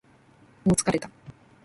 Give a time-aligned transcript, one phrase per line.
[0.65, 1.11] もう疲れた